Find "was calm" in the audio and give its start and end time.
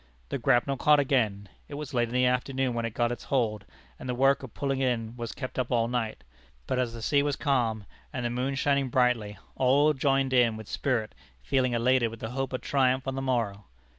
7.21-7.85